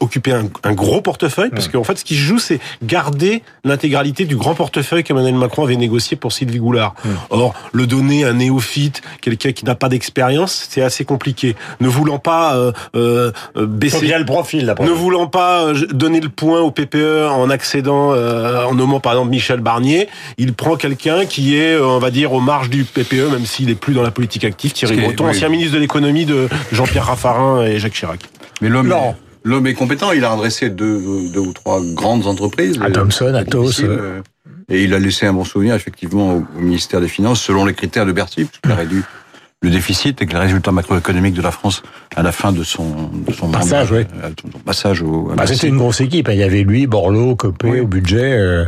occupé 0.00 0.32
un, 0.32 0.46
un, 0.64 0.72
gros 0.72 1.00
portefeuille. 1.00 1.50
Parce 1.50 1.68
hmm. 1.68 1.72
qu'en 1.72 1.84
fait, 1.84 1.98
ce 1.98 2.04
qui 2.04 2.14
se 2.14 2.20
joue, 2.20 2.38
c'est 2.40 2.58
garder 2.82 3.42
l'intégralité 3.64 4.24
du 4.24 4.34
grand 4.34 4.54
portefeuille 4.54 5.04
qu'Emmanuel 5.04 5.34
Macron 5.34 5.62
avait 5.62 5.76
négocié 5.76 6.16
pour 6.16 6.32
Sylvie 6.32 6.58
Goulard. 6.58 6.94
Hmm. 7.04 7.10
Or, 7.30 7.54
le 7.72 7.86
donner 7.86 8.24
à 8.24 8.30
un 8.30 8.34
néophyte, 8.34 9.02
quelqu'un 9.20 9.52
qui 9.52 9.64
n'a 9.64 9.76
pas 9.76 9.88
d'expérience, 9.88 10.66
c'est 10.68 10.82
assez 10.82 11.04
compliqué. 11.04 11.54
Ne 11.80 11.88
voulant 11.88 12.18
pas 12.18 12.72
baisser, 13.54 14.18
le 14.18 14.24
profil, 14.24 14.74
ne 14.80 14.90
voulant 14.90 15.28
pas 15.28 15.72
donner 15.92 16.20
le 16.20 16.28
point 16.28 16.55
au 16.60 16.70
PPE 16.70 17.28
en 17.30 17.50
accédant, 17.50 18.12
euh, 18.12 18.64
en 18.64 18.74
nommant 18.74 19.00
par 19.00 19.12
exemple 19.12 19.30
Michel 19.30 19.60
Barnier, 19.60 20.08
il 20.38 20.54
prend 20.54 20.76
quelqu'un 20.76 21.26
qui 21.26 21.56
est, 21.56 21.74
euh, 21.74 21.86
on 21.86 21.98
va 21.98 22.10
dire, 22.10 22.32
aux 22.32 22.40
marges 22.40 22.70
du 22.70 22.84
PPE, 22.84 23.30
même 23.30 23.46
s'il 23.46 23.70
est 23.70 23.74
plus 23.74 23.94
dans 23.94 24.02
la 24.02 24.10
politique 24.10 24.44
active, 24.44 24.72
Thierry 24.72 24.96
Breton, 24.96 25.28
ancien 25.28 25.48
ministre 25.48 25.74
de 25.74 25.80
l'économie 25.80 26.24
de 26.24 26.48
Jean-Pierre 26.72 27.06
Raffarin 27.06 27.64
et 27.64 27.78
Jacques 27.78 27.94
Chirac. 27.94 28.20
Mais 28.60 28.68
l'homme, 28.68 28.92
l'homme 29.44 29.66
est 29.66 29.74
compétent. 29.74 30.12
Il 30.12 30.24
a 30.24 30.32
adressé 30.32 30.70
deux, 30.70 31.30
deux 31.32 31.40
ou 31.40 31.52
trois 31.52 31.80
grandes 31.82 32.26
entreprises. 32.26 32.78
À 32.82 32.90
Thomson, 32.90 33.34
Atos. 33.34 33.82
Euh, 33.82 34.20
et 34.68 34.82
il 34.82 34.94
a 34.94 34.98
laissé 34.98 35.26
un 35.26 35.32
bon 35.32 35.44
souvenir, 35.44 35.74
effectivement, 35.74 36.34
au 36.36 36.60
ministère 36.60 37.00
des 37.00 37.08
Finances, 37.08 37.40
selon 37.40 37.64
les 37.64 37.74
critères 37.74 38.06
de 38.06 38.12
Bercy, 38.12 38.44
puisqu'il 38.44 38.72
a 38.72 38.74
réduit 38.74 39.02
le 39.66 39.72
déficit 39.72 40.22
et 40.22 40.26
que 40.26 40.32
les 40.32 40.38
résultats 40.38 40.72
macroéconomiques 40.72 41.34
de 41.34 41.42
la 41.42 41.50
France 41.50 41.82
à 42.14 42.22
la 42.22 42.32
fin 42.32 42.52
de 42.52 42.62
son, 42.62 43.10
de 43.12 43.32
son 43.32 43.50
passage, 43.50 43.90
mandat, 43.90 44.06
oui. 44.24 44.34
son 44.52 44.58
passage 44.60 45.02
au. 45.02 45.32
Bah, 45.36 45.46
c'était 45.46 45.68
une 45.68 45.76
grosse 45.76 46.00
équipe. 46.00 46.28
Hein. 46.28 46.32
Il 46.32 46.38
y 46.38 46.44
avait 46.44 46.62
lui, 46.62 46.86
Borloo, 46.86 47.36
Copé 47.36 47.80
au 47.80 47.86
budget. 47.86 48.32
Euh. 48.38 48.64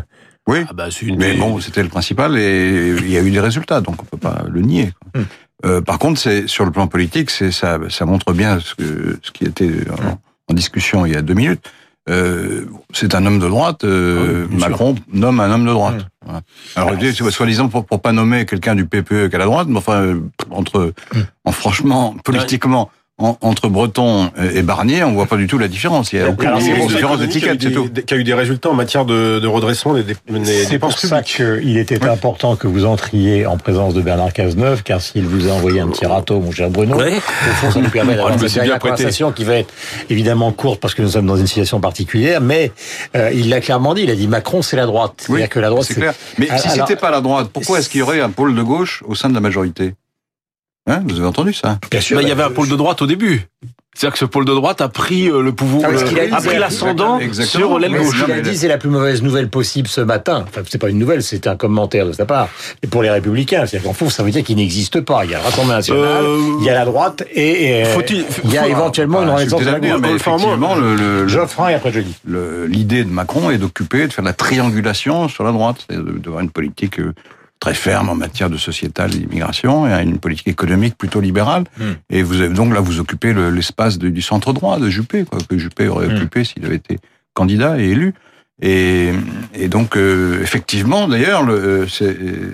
Oui, 0.49 0.65
ah 0.69 0.73
bah, 0.73 0.89
une... 1.03 1.17
mais 1.17 1.35
bon, 1.35 1.61
c'était 1.61 1.83
le 1.83 1.91
principal 1.91 2.39
et 2.39 2.95
il 2.99 3.11
y 3.11 3.19
a 3.19 3.23
eu 3.23 3.31
des 3.31 3.41
résultats, 3.41 3.83
donc 3.83 4.03
on 4.03 4.05
peut 4.05 4.17
pas 4.17 4.45
le 4.49 4.63
nier. 4.63 4.93
Hmm. 5.15 5.23
Euh, 5.67 5.81
par 5.83 5.99
contre, 5.99 6.19
c'est 6.19 6.47
sur 6.47 6.65
le 6.65 6.71
plan 6.71 6.87
politique, 6.87 7.31
c'est 7.31 7.51
ça, 7.51 7.79
ça 7.91 8.07
montre 8.07 8.33
bien 8.33 8.59
ce, 8.59 8.75
que, 8.75 9.19
ce 9.23 9.31
qui 9.31 9.45
était 9.45 9.71
en, 9.91 10.55
discussion 10.55 11.05
il 11.05 11.13
y 11.13 11.17
a 11.17 11.21
deux 11.21 11.35
minutes. 11.35 11.71
Euh, 12.09 12.65
c'est 12.93 13.15
un 13.15 13.27
homme 13.27 13.39
de 13.39 13.49
droite. 13.49 13.85
Euh, 13.85 14.47
ah 14.51 14.69
Macron 14.69 14.95
nomme 15.13 15.41
un 15.41 15.53
homme 15.53 15.67
de 15.67 15.73
droite. 15.73 16.07
Voilà. 16.25 16.43
Alors, 16.77 16.97
Alors 16.97 17.31
soi-disant 17.31 17.69
pour, 17.69 17.85
pour 17.85 18.01
pas 18.01 18.13
nommer 18.13 18.47
quelqu'un 18.47 18.75
du 18.75 18.87
PPE 18.87 19.29
qu'à 19.29 19.39
la 19.39 19.45
droite, 19.45 19.69
mais 19.69 19.79
enfin 19.79 20.03
euh, 20.03 20.21
entre, 20.51 20.93
hmm. 21.15 21.21
en 21.45 21.53
franchement, 21.53 22.17
politiquement, 22.25 22.91
entre 23.19 23.69
Breton 23.69 24.31
et 24.55 24.63
Barnier, 24.63 25.03
on 25.03 25.13
voit 25.13 25.27
pas 25.27 25.37
du 25.37 25.47
tout 25.47 25.59
la 25.59 25.69
différence. 25.69 26.13
Il 26.13 26.21
y 26.21 26.23
a 26.23 26.29
aucune 26.29 26.55
différence 26.59 27.19
d'étiquette, 27.19 27.61
c'est 27.61 27.73
tout. 27.73 27.89
Qui 27.89 28.15
a 28.15 28.17
eu 28.17 28.25
des 28.25 28.35
résultats 28.35 28.71
en 28.71 28.75
matière 28.75 29.05
de, 29.05 29.41
de 29.41 29.47
redressement 29.47 29.95
des, 29.95 30.05
des 30.05 30.15
C'est 30.45 30.79
pour 30.79 30.97
ça 30.97 31.23
qu'il 31.23 31.77
était 31.79 32.05
important 32.07 32.57
que 32.57 32.67
vous 32.67 32.85
entriez 32.85 33.47
en 33.47 33.57
présence 33.57 33.95
de 33.95 34.01
Bernard 34.03 34.33
Cazeneuve, 34.33 34.83
car 34.83 35.01
s'il 35.01 35.27
vous 35.27 35.49
a 35.49 35.53
envoyé 35.53 35.81
un 35.81 35.89
petit 35.89 36.07
râteau, 36.07 36.41
mon 36.41 36.53
cher 36.53 36.71
Bruno, 36.71 36.97
au 36.97 37.01
fond, 37.01 37.71
ça 37.71 37.81
nous 37.81 37.91
permet 37.91 38.15
d'avoir 38.17 38.35
ah, 38.35 38.49
cette 38.49 38.79
conversation 38.79 39.33
qui 39.33 39.45
va 39.45 39.57
être 39.57 39.73
évidemment 40.11 40.53
courte 40.53 40.81
parce 40.81 40.95
que 40.95 41.03
nous 41.03 41.11
sommes 41.11 41.27
dans 41.27 41.37
une 41.37 41.47
situation 41.47 41.81
particulière, 41.81 42.41
mais 42.41 42.73
euh, 43.17 43.31
il 43.35 43.49
l'a 43.49 43.61
clairement 43.61 43.95
dit, 43.95 44.03
il 44.03 44.11
a 44.11 44.17
dit 44.17 44.29
Macron, 44.29 44.63
c'est 44.63 44.77
la 44.77 44.87
droite. 44.87 45.27
Oui, 45.29 45.47
que 45.49 45.59
la 45.59 45.71
droite, 45.71 45.87
c'est 45.89 45.95
clair. 45.95 46.15
Mais 46.39 46.49
si 46.59 46.69
c'était 46.69 46.97
pas 46.97 47.11
la 47.11 47.21
droite, 47.21 47.49
pourquoi 47.53 47.79
est-ce 47.79 47.89
qu'il 47.89 48.01
y 48.01 48.03
aurait 48.03 48.21
un 48.21 48.31
pôle 48.31 48.55
de 48.55 48.63
gauche 48.63 49.03
au 49.07 49.15
sein 49.15 49.29
de 49.29 49.35
la 49.35 49.41
majorité? 49.41 49.95
Hein, 50.89 51.03
vous 51.05 51.19
avez 51.19 51.27
entendu 51.27 51.53
ça 51.53 51.79
Bien 51.91 52.01
sûr. 52.01 52.21
il 52.21 52.29
y 52.29 52.33
avait 52.33 52.43
un 52.43 52.51
pôle 52.51 52.69
de 52.69 52.77
droite 52.77 53.03
au 53.03 53.07
début. 53.07 53.47
C'est-à-dire 53.95 54.13
que 54.13 54.19
ce 54.21 54.27
pôle 54.27 54.45
de 54.45 54.55
droite 54.55 54.81
a 54.81 54.89
pris 54.89 55.29
euh, 55.29 55.43
le 55.43 55.51
pouvoir, 55.51 55.91
ah, 55.93 56.37
a, 56.37 56.41
pris 56.41 56.57
l'ascendant 56.57 57.19
sur 57.33 57.81
l'aile 57.81 57.97
gauche. 57.97 58.21
Ce 58.21 58.25
qu'il 58.27 58.33
a 58.33 58.41
dit, 58.41 58.57
c'est 58.57 58.69
la 58.69 58.79
plus 58.79 58.91
mauvaise 58.91 59.25
nouvelle 59.25 59.49
possible 59.49 59.89
ce 59.89 60.01
matin. 60.01 60.45
Enfin, 60.47 60.61
c'est 60.69 60.79
pas 60.79 60.89
une 60.89 61.01
nouvelle, 61.01 61.21
c'est 61.21 61.49
un 61.49 61.57
commentaire 61.57 62.07
de 62.07 62.13
sa 62.13 62.25
part. 62.25 62.49
Et 62.85 62.87
pour 62.87 63.03
les 63.03 63.11
Républicains, 63.11 63.67
c'est-à-dire 63.67 63.89
qu'en 63.89 63.95
fond, 63.95 64.09
ça 64.09 64.23
veut 64.23 64.31
dire 64.31 64.45
qu'il 64.45 64.57
n'existe 64.57 65.01
pas. 65.01 65.25
Il 65.25 65.33
y 65.33 65.35
a 65.35 65.39
le 65.39 65.45
Rassemblement 65.45 65.75
national, 65.75 66.25
euh, 66.25 66.39
il 66.61 66.65
y 66.65 66.71
a 66.71 66.75
la 66.75 66.85
droite 66.85 67.25
et, 67.35 67.83
il, 68.45 68.53
y 68.53 68.57
a 68.57 68.69
éventuellement 68.69 69.25
une 69.25 69.31
renaissance 69.31 69.61
de 69.61 69.67
la 69.67 69.81
gauche. 69.81 70.15
Effectivement, 70.15 70.77
le, 70.77 70.95
le, 70.95 71.27
Geoffrin 71.27 71.69
et 71.71 71.75
après 71.75 71.91
je 71.91 72.01
dis. 72.01 72.15
L'idée 72.69 73.03
de 73.03 73.11
Macron 73.11 73.51
est 73.51 73.59
d'occuper, 73.59 74.07
de 74.07 74.13
faire 74.13 74.23
de 74.23 74.29
la 74.29 74.35
triangulation 74.35 75.29
sur 75.29 75.43
la 75.43 75.51
droite, 75.51 75.87
c'est 75.91 75.99
d'avoir 75.99 76.41
une 76.41 76.51
politique 76.51 77.01
euh, 77.01 77.15
très 77.61 77.75
ferme 77.75 78.09
en 78.09 78.15
matière 78.15 78.51
de 78.51 78.57
sociétal 78.57 79.15
et 79.15 79.19
d'immigration 79.19 79.87
et 79.87 79.93
à 79.93 80.03
une 80.03 80.19
politique 80.19 80.49
économique 80.49 80.97
plutôt 80.97 81.21
libérale. 81.21 81.65
Hmm. 81.79 81.93
Et 82.11 82.23
vous 82.23 82.41
avez 82.41 82.55
donc 82.55 82.73
là 82.73 82.81
vous 82.81 83.01
occupez 83.01 83.35
l'espace 83.35 83.99
du 83.99 84.23
centre 84.23 84.53
droit 84.53 84.79
de 84.79 84.89
Juppé, 84.89 85.25
quoi, 85.25 85.39
que 85.49 85.59
Juppé 85.59 85.89
aurait 85.89 86.09
hmm. 86.09 86.17
occupé 86.17 86.45
s'il 86.45 86.65
avait 86.65 86.77
été 86.77 86.99
candidat 87.35 87.79
et 87.79 87.91
élu. 87.91 88.15
Et, 88.61 89.13
et 89.55 89.69
donc 89.69 89.97
euh, 89.97 90.43
effectivement, 90.43 91.07
d'ailleurs, 91.07 91.45
euh, 91.49 91.87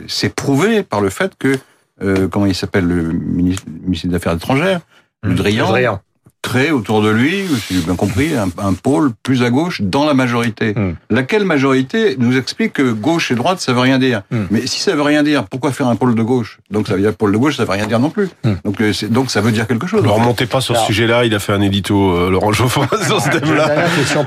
c'est 0.07 0.35
prouvé 0.35 0.83
par 0.83 1.01
le 1.01 1.09
fait 1.11 1.33
que 1.39 1.59
euh, 2.03 2.29
comment 2.29 2.47
il 2.47 2.55
s'appelle 2.55 2.87
le 2.87 3.13
ministre, 3.13 3.65
des 3.67 4.15
Affaires 4.15 4.35
étrangères, 4.35 4.81
mmh. 5.23 5.29
Le 5.29 5.35
Drian, 5.35 6.01
créer 6.45 6.71
autour 6.71 7.01
de 7.01 7.09
lui, 7.09 7.47
si 7.67 7.75
j'ai 7.75 7.81
bien 7.81 7.97
compris, 7.97 8.33
un, 8.35 8.75
pôle 8.75 9.13
plus 9.23 9.43
à 9.43 9.51
gauche 9.51 9.81
dans 9.81 10.05
la 10.05 10.13
majorité. 10.13 10.75
Hmm. 10.75 10.95
Laquelle 11.09 11.45
majorité 11.45 12.17
nous 12.19 12.37
explique 12.37 12.75
que 12.75 12.93
gauche 12.93 13.31
et 13.31 13.35
droite, 13.35 13.61
ça 13.61 13.73
veut 13.73 13.81
rien 13.81 13.99
dire. 13.99 14.23
Hmm. 14.31 14.45
Mais 14.51 14.67
si 14.67 14.81
ça 14.81 14.95
veut 14.95 15.03
rien 15.03 15.23
dire, 15.23 15.45
pourquoi 15.45 15.73
faire 15.73 15.89
un 15.89 15.97
pôle 15.97 16.15
de 16.15 16.23
gauche? 16.23 16.59
Donc 16.71 16.87
ça 16.87 16.95
veut 16.95 17.01
dire 17.01 17.15
pôle 17.15 17.33
de 17.33 17.39
gauche, 17.39 17.57
ça 17.57 17.65
veut 17.65 17.71
rien 17.71 17.87
dire 17.87 17.99
non 17.99 18.11
plus. 18.11 18.29
Hmm. 18.45 18.55
Donc, 18.63 18.81
euh, 18.83 18.93
donc 19.09 19.31
ça 19.31 19.41
veut 19.41 19.53
dire 19.53 19.67
quelque 19.67 19.87
chose. 19.87 20.05
Ne 20.05 20.09
remontez 20.09 20.45
pas 20.45 20.61
sur 20.61 20.77
ce 20.77 20.85
sujet-là, 20.85 21.25
il 21.25 21.35
a 21.35 21.39
fait 21.39 21.55
un 21.55 21.63
édito, 21.63 22.13
euh, 22.13 22.31
Laurent 22.31 22.53
Geoffroy, 22.53 22.89
sur 23.07 23.21
ce 23.23 23.31
thème-là. 23.31 23.71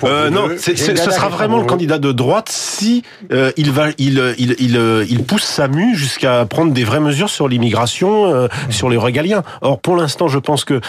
Euh, 0.04 0.30
non, 0.32 0.50
ce 0.58 0.76
sera 0.76 1.30
vraiment 1.30 1.60
le 1.60 1.66
candidat 1.66 2.00
de 2.00 2.12
droite 2.12 2.50
si 2.50 3.04
euh, 3.32 3.52
il 3.58 3.72
va, 3.72 3.90
il, 4.00 4.34
il, 4.40 4.56
il, 4.58 5.06
il 5.08 5.24
pousse 5.24 5.44
sa 5.44 5.68
mue 5.68 5.96
jusqu'à 5.96 6.46
prendre 6.46 6.74
des 6.74 6.84
vraies 6.84 7.00
mesures 7.00 7.30
sur 7.30 7.48
l'immigration, 7.48 8.50
sur 8.70 8.90
les 8.90 8.98
régaliens. 8.98 9.44
Or, 9.62 9.80
pour 9.80 9.96
l'instant, 9.96 10.28
je 10.28 10.40
pense 10.40 10.66
que 10.66 10.82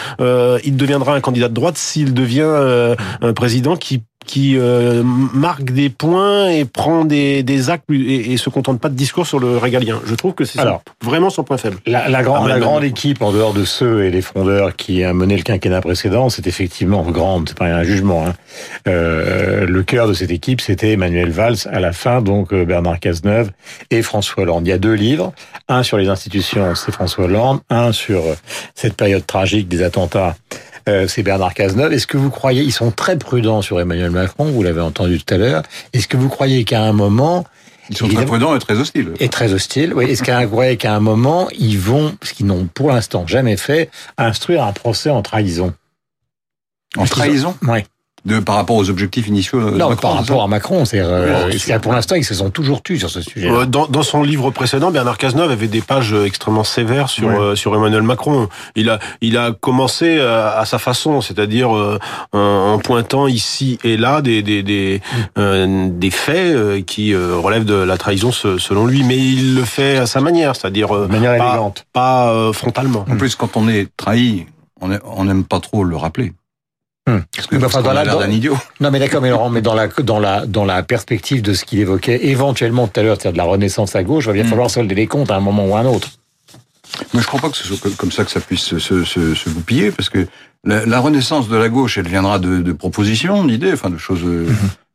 il 0.63 0.75
deviendra 0.75 1.18
un 1.19 1.21
candidat 1.21 1.49
de 1.49 1.53
droite 1.53 1.77
s'il 1.77 2.13
devient 2.13 2.41
euh, 2.41 2.95
un 3.21 3.33
président 3.33 3.75
qui 3.75 4.01
qui 4.29 4.57
euh, 4.57 5.01
marque 5.03 5.71
des 5.71 5.89
points 5.89 6.49
et 6.49 6.63
prend 6.63 7.03
des, 7.03 7.41
des 7.41 7.71
actes 7.71 7.85
et, 7.89 8.31
et, 8.31 8.37
se 8.37 8.51
contente 8.51 8.79
pas 8.79 8.89
de 8.89 8.93
discours 8.93 9.25
sur 9.25 9.39
le 9.39 9.57
régalien. 9.57 9.99
Je 10.05 10.13
trouve 10.13 10.35
que 10.35 10.45
c'est 10.45 10.61
vraiment 11.03 11.31
son 11.31 11.43
point 11.43 11.57
faible. 11.57 11.77
La, 11.87 12.09
la, 12.09 12.21
grande, 12.21 12.47
la 12.47 12.59
grande 12.59 12.83
équipe, 12.83 13.23
en 13.23 13.31
dehors 13.31 13.53
de 13.53 13.65
ceux 13.65 14.03
et 14.03 14.11
les 14.11 14.21
frondeurs 14.21 14.75
qui 14.75 15.03
a 15.03 15.13
mené 15.13 15.35
le 15.35 15.41
quinquennat 15.41 15.81
précédent, 15.81 16.29
c'est 16.29 16.45
effectivement 16.45 17.01
grande, 17.09 17.49
c'est 17.49 17.57
pas 17.57 17.65
un 17.65 17.83
jugement. 17.83 18.27
Hein. 18.27 18.33
Euh, 18.87 19.65
le 19.65 19.81
cœur 19.81 20.07
de 20.07 20.13
cette 20.13 20.31
équipe, 20.31 20.61
c'était 20.61 20.91
Emmanuel 20.91 21.31
Valls 21.31 21.67
à 21.71 21.79
la 21.79 21.91
fin, 21.91 22.21
donc 22.21 22.53
Bernard 22.53 22.99
Cazeneuve 22.99 23.49
et 23.89 24.03
François 24.03 24.43
Hollande. 24.43 24.67
Il 24.67 24.69
y 24.69 24.73
a 24.73 24.77
deux 24.77 24.93
livres, 24.93 25.33
un 25.67 25.81
sur 25.81 25.97
les 25.97 26.07
institutions, 26.07 26.75
c'est 26.75 26.91
François 26.91 27.23
Hollande, 27.23 27.61
un 27.71 27.91
sur 27.93 28.21
cette 28.75 28.95
période 28.95 29.25
tragique 29.25 29.67
des 29.67 29.81
attentats 29.81 30.35
euh, 30.89 31.07
c'est 31.07 31.23
Bernard 31.23 31.53
Cazeneuve. 31.53 31.93
Est-ce 31.93 32.07
que 32.07 32.17
vous 32.17 32.29
croyez, 32.29 32.63
ils 32.63 32.71
sont 32.71 32.91
très 32.91 33.17
prudents 33.17 33.61
sur 33.61 33.79
Emmanuel 33.79 34.11
Macron, 34.11 34.45
vous 34.45 34.63
l'avez 34.63 34.81
entendu 34.81 35.21
tout 35.23 35.33
à 35.33 35.37
l'heure, 35.37 35.63
est-ce 35.93 36.07
que 36.07 36.17
vous 36.17 36.29
croyez 36.29 36.63
qu'à 36.63 36.81
un 36.83 36.93
moment... 36.93 37.45
Ils 37.89 37.97
sont 37.97 38.07
très 38.07 38.25
prudents 38.25 38.55
et 38.55 38.59
très 38.59 38.75
hostiles. 38.75 39.13
Et 39.19 39.29
très 39.29 39.53
hostiles, 39.53 39.93
oui. 39.95 40.05
Est-ce 40.05 40.21
croyez 40.21 40.77
qu'à 40.77 40.93
un 40.93 40.99
moment, 40.99 41.47
ils 41.57 41.79
vont, 41.79 42.15
ce 42.21 42.33
qu'ils 42.33 42.45
n'ont 42.45 42.65
pour 42.65 42.91
l'instant 42.91 43.25
jamais 43.25 43.57
fait, 43.57 43.89
instruire 44.17 44.63
un 44.63 44.73
procès 44.73 45.09
en 45.09 45.23
trahison? 45.23 45.73
En 46.97 47.05
trahison? 47.05 47.55
Oui 47.63 47.79
de, 48.25 48.39
par 48.39 48.55
rapport 48.55 48.75
aux 48.75 48.89
objectifs 48.89 49.27
initiaux 49.27 49.59
de 49.59 49.77
non, 49.77 49.95
par 49.95 50.13
rapport 50.13 50.43
à 50.43 50.47
Macron. 50.47 50.85
C'est 50.85 50.99
euh, 50.99 51.49
pour 51.81 51.93
l'instant, 51.93 52.15
ils 52.15 52.25
se 52.25 52.35
sont 52.35 52.49
toujours 52.49 52.81
tus 52.81 52.99
sur 52.99 53.09
ce 53.09 53.21
sujet. 53.21 53.49
Euh, 53.49 53.65
dans, 53.65 53.87
dans, 53.87 54.03
son 54.03 54.23
livre 54.23 54.51
précédent, 54.51 54.91
Bernard 54.91 55.17
Cazeneuve 55.17 55.51
avait 55.51 55.67
des 55.67 55.81
pages 55.81 56.13
extrêmement 56.13 56.63
sévères 56.63 57.09
sur 57.09 57.29
euh, 57.29 57.55
sur 57.55 57.75
Emmanuel 57.75 58.01
Macron. 58.01 58.49
Il 58.75 58.89
a 58.89 58.99
il 59.21 59.37
a 59.37 59.51
commencé 59.51 60.19
à, 60.19 60.63
sa 60.65 60.79
façon, 60.79 61.21
c'est-à-dire 61.21 61.69
en, 61.69 61.97
en, 62.33 62.79
pointant 62.79 63.27
ici 63.27 63.79
et 63.83 63.97
là 63.97 64.21
des 64.21 64.41
des 64.41 64.63
des, 64.63 65.01
des 65.35 66.11
faits 66.11 66.85
qui 66.85 67.15
relèvent 67.15 67.65
de 67.65 67.75
la 67.75 67.97
trahison 67.97 68.31
selon 68.31 68.85
lui, 68.85 69.03
mais 69.03 69.17
il 69.17 69.55
le 69.55 69.63
fait 69.63 69.97
à 69.97 70.05
sa 70.05 70.21
manière, 70.21 70.55
c'est-à-dire 70.55 70.93
manière 70.93 71.37
pas, 71.37 71.49
élégante, 71.49 71.85
pas 71.93 72.53
frontalement. 72.53 73.05
En 73.09 73.17
plus, 73.17 73.35
quand 73.35 73.57
on 73.57 73.67
est 73.67 73.87
trahi, 73.97 74.45
on 74.81 75.23
n'aime 75.23 75.43
pas 75.43 75.59
trop 75.59 75.83
le 75.83 75.95
rappeler. 75.95 76.33
Hmm. 77.09 77.21
Parce 77.35 77.47
que, 77.47 77.65
enfin, 77.65 77.81
dans 77.81 77.93
la, 77.93 78.05
d'un 78.05 78.29
idiot. 78.29 78.57
Non, 78.79 78.91
mais 78.91 78.99
d'accord, 78.99 79.21
mais 79.21 79.29
Laurent, 79.29 79.49
mais 79.49 79.61
dans 79.61 79.73
la, 79.73 79.87
dans 79.87 80.19
la, 80.19 80.45
dans 80.45 80.65
la 80.65 80.83
perspective 80.83 81.41
de 81.41 81.53
ce 81.53 81.65
qu'il 81.65 81.79
évoquait 81.79 82.27
éventuellement 82.27 82.87
tout 82.87 82.99
à 82.99 83.03
l'heure, 83.03 83.17
c'est-à-dire 83.19 83.33
de 83.33 83.37
la 83.37 83.51
renaissance 83.51 83.95
à 83.95 84.03
gauche, 84.03 84.25
il 84.25 84.27
va 84.27 84.33
bien 84.33 84.43
hmm. 84.43 84.47
falloir 84.47 84.69
solder 84.69 84.95
les 84.95 85.07
comptes 85.07 85.31
à 85.31 85.35
un 85.35 85.39
moment 85.39 85.65
ou 85.65 85.75
à 85.75 85.79
un 85.79 85.85
autre. 85.85 86.09
Mais 87.13 87.21
je 87.21 87.27
crois 87.27 87.39
pas 87.39 87.49
que 87.49 87.57
ce 87.57 87.67
soit 87.67 87.95
comme 87.97 88.11
ça 88.11 88.25
que 88.25 88.31
ça 88.31 88.39
puisse 88.39 88.61
se, 88.61 88.79
se, 88.79 89.03
se 89.03 89.49
goupiller, 89.49 89.91
parce 89.91 90.09
que 90.09 90.27
la, 90.63 90.99
renaissance 90.99 91.47
de 91.47 91.55
la 91.55 91.69
gauche, 91.69 91.97
elle 91.97 92.07
viendra 92.07 92.37
de, 92.37 92.59
de 92.59 92.73
propositions, 92.73 93.43
d'idées, 93.45 93.73
enfin 93.73 93.89
de 93.89 93.97
choses 93.97 94.23
euh, 94.23 94.49